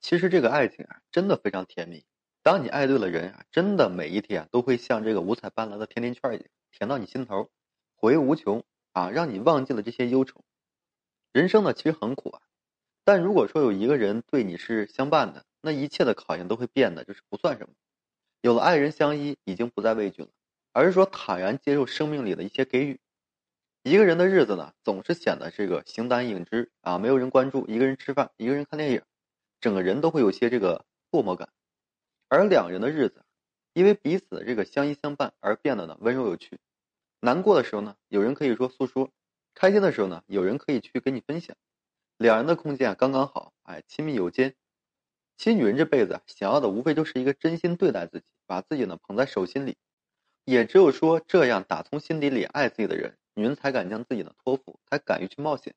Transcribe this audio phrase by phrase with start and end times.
[0.00, 2.04] 其实这个爱情啊，真的非常甜蜜。
[2.42, 7.50] 当你爱对了人啊，真的每一天啊，都会像这个五彩斑斓的甜甜圈一样，甜到你心头，
[7.94, 10.44] 回味无穷啊，让你忘记了这些忧愁。
[11.32, 12.40] 人生呢，其实很苦啊，
[13.04, 17.74] 但如果说有一个人对你是相伴的，那一切的考验都会变得就是不算什么。
[18.40, 20.28] 有了爱人相依，已经不再畏惧了，
[20.72, 23.00] 而是说坦然接受生命里的一些给予。
[23.82, 29.02] 一个人的日子呢，总是显得这个形单影只啊，没有人关注，一个人吃饭，一个人看电影。
[29.60, 31.48] 整个人都会有些这个落寞感，
[32.28, 33.24] 而两人的日子，
[33.72, 36.58] 因为彼此的这个相依相伴而变得呢温柔有趣。
[37.20, 39.10] 难过的时候呢，有人可以说诉说；
[39.54, 41.56] 开心的时候呢，有人可以去跟你分享。
[42.16, 44.54] 两人的空间啊刚刚好，哎，亲密有间。
[45.36, 49.76] 其实女人这辈子想要的无非就是一个真心对待自己，把自己呢捧在手心里。
[50.44, 55.74] 也只有说这样打从心底里爱自己的人，女人才敢将自己呢托付，才敢于去冒险。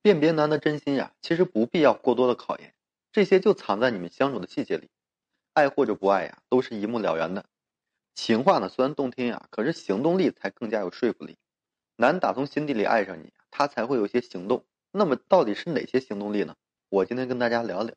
[0.00, 2.74] 辨别男的真心呀，其实不必要过多的考验。
[3.18, 4.88] 这些就藏在你们相处的细节里，
[5.52, 7.46] 爱或者不爱呀，都是一目了然的。
[8.14, 11.36] 情话呢虽然动听啊，可是行动力才更加有说服力。
[11.96, 14.64] 男打从心底里爱上你，他才会有些行动。
[14.92, 16.54] 那么到底是哪些行动力呢？
[16.90, 17.92] 我今天跟大家聊聊。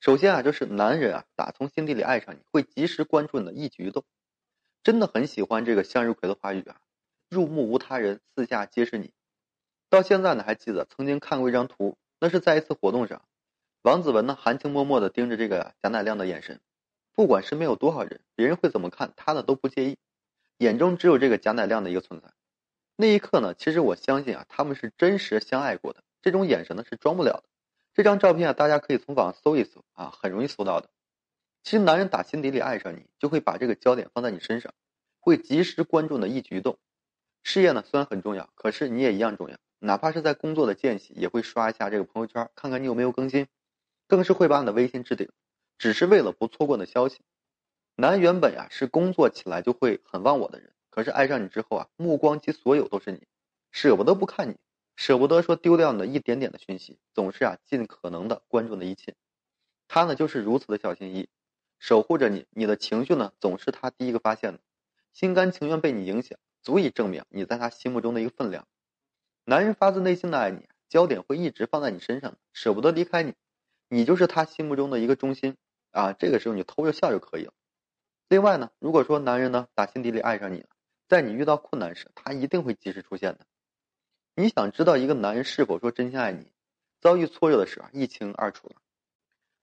[0.00, 4.02] 首先啊，就是男人啊打从心底里爱上你，会及时关注你的一举一动，
[4.82, 6.80] 真的很喜欢这个向日葵的花语啊，
[7.30, 9.12] 入目无他人，四下皆是你。
[9.88, 13.22] 到现在呢，还记得曾经看过一张图，那是在一次活动上。
[13.84, 16.58] 王子文呢，含情脉脉的盯着这个贾乃亮的眼神，
[17.12, 19.98] 不管身边有多少人，别人会怎么看，他呢都不介意，
[20.56, 22.32] 眼中只有这个贾乃亮的一个存在。
[22.96, 27.44] 那一刻呢，其实我相信啊，他们是真实相爱过的，这种眼神呢是装不了的。
[27.92, 30.88] 这张照片啊，大家可以从网上搜一搜啊，很容易搜到的。
[31.62, 34.72] 其实男人打心底里爱上你，就会把这个焦点放在你身上，
[35.20, 36.78] 会及时关注你的一举一动。
[37.42, 43.46] 事业呢虽然很重要，可是你也一样重要，哪怕是在工作的间隙，也会刷一下这个朋友圈，看看你有没有更新。
[44.06, 45.28] 更是会把你的微信置顶，
[45.78, 47.20] 只是为了不错过的消息。
[47.96, 53.26] 男原本呀是工作起来就会很忘我的人，可是爱上你之后啊，目光及所有都是你，
[53.70, 54.56] 舍不得不看你，
[54.96, 59.14] 舍不得说丢掉你的一点点的讯息，总是啊尽可能的关注的一切。
[59.86, 61.28] 他呢就是如此的小心翼翼，
[61.78, 64.60] 守护着你，你的情绪呢总是他第一个发现的，
[65.12, 68.66] 心甘情愿被你影响，足以证明你在他心目中的一个分量。
[69.44, 73.34] 男人发自内心的爱你，焦点会一直放在你身上，舍不得离开你。
[73.94, 75.56] 你就是他心目中的一个中心
[75.92, 76.12] 啊！
[76.14, 77.52] 这个时候你偷着笑就可以了。
[78.28, 80.66] 另外呢，如果说男人呢打心底里爱上你了，
[81.06, 83.46] 在你遇到困难时，他一定会及时出现的。
[84.34, 86.50] 你想知道一个男人是否说真心爱你，
[87.00, 88.74] 遭遇挫折的时候一清二楚了。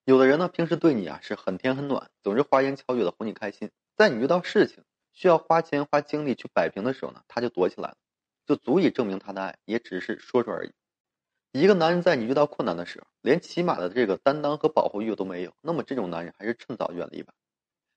[0.06, 4.82] 有的人呢平时对你啊是很甜很暖，总是花言巧语的哄你开心，在你遇到事情
[5.12, 7.98] 需要花钱花精力去摆平的时候呢，他就躲起来了，
[8.46, 10.72] 就足以证明他的爱也只是说说而已。
[11.52, 17.34] 一个男人在你遇到困难的时候，连起码的这个担当和保护欲都没有，那么这种男人还是趁早远离吧。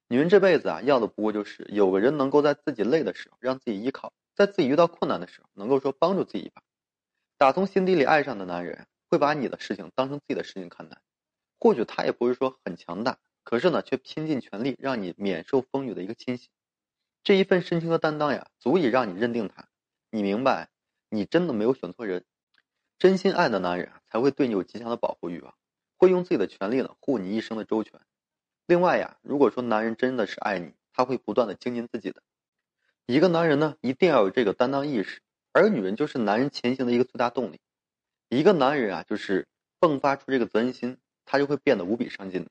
[0.10, 6.62] 女人这辈子啊，要的不过就是有个人能够在自己累的时候让自己依靠，在自己遇到困难的时候能够说帮助自己一把。
[7.38, 10.98] 打从心底里爱上的男人，会把你的事情当成自己的事情看待。
[11.58, 16.50] 或许他也不是说很强大，可是呢，却拼尽全力让你免受风雨的一个侵袭。
[17.24, 19.70] 这一份深情和担当呀，足以让你认定他。
[20.12, 20.68] 你明白，
[21.10, 22.26] 你真的没有选错人。
[22.98, 25.54] 真心爱的男人才会对你有极强的保护欲望，
[25.98, 28.00] 会用自己的权利呢护你一生的周全。
[28.66, 32.24] 另外呀，如果说男人真的是爱你，他会不断的精进自己的。
[33.06, 37.60] 一个男人呢，一定要有这个担当意识，而女人就是男人前行的一个最大动力。
[38.30, 39.48] 一个男人啊，就是
[39.80, 42.50] 迸发出这个责任心，他就会变得无比上进的，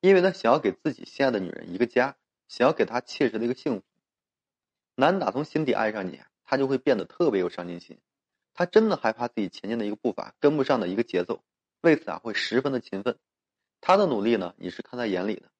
[0.00, 2.16] 因为他想要给自己心爱的女人一个家，
[2.48, 3.82] 想要给她切实的一个幸福。
[4.94, 7.98] 男打从心底爱上你，他就会变得特别有上进心。
[8.52, 11.42] 他真的害怕自己前进的一个步伐跟不上的一个节奏，
[11.80, 13.18] 为此啊会十分的勤奋。
[13.80, 15.50] 他的努力呢，你是看在眼里的。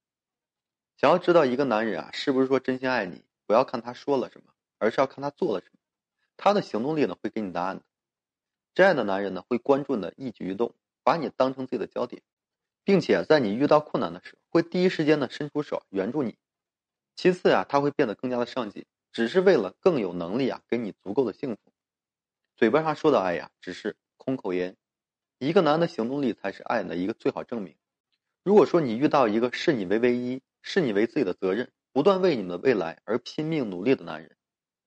[0.97, 5.79] 想要知道一个男人啊是不是说真心爱你，不要看他说了什么，而是要看他做了什么。
[6.37, 7.83] 他的行动力呢会给你答案的。
[8.75, 12.23] 真爱的男人呢会关注你的一举一动，把你当成自己的焦点，
[12.85, 16.37] 并且在你遇到困难的时候会第一时间呢伸出手援助你。
[17.17, 21.73] 其次啊他会变得更加的上进，只是为了更有能力啊给你足够的幸福。
[22.61, 24.77] 嘴巴上说的爱呀，只是空口言。
[25.39, 27.75] 一个男的行动力才是爱的一个最好证明。
[28.43, 34.37] 如果说你遇到一个视你为唯一、视你为自己的责任、不断为你们的未来而拼命努力的男人，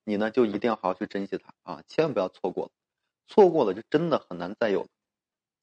[0.03, 2.71] 你呢就一定要好好去珍惜他啊，千万不要错过了。
[3.27, 4.89] 错过了就真的很难再有了。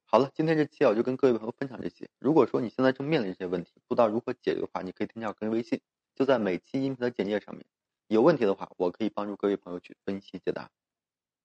[0.03, 2.11] 好了，今天这期我就跟各位朋友分享这些。
[2.19, 5.81] 如果说你现在正面临这些问题，不知道如何解决的话，你可以添加我个人微信，
[6.17, 7.65] 就在每期音频的简介上面。
[8.09, 10.69] 有问题的话，我可以帮助各位朋友去分析解答。